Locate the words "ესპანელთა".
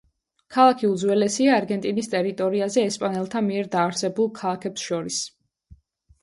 2.93-3.43